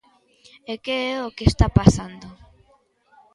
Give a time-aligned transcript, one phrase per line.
[0.71, 2.27] E que é o que está pasando.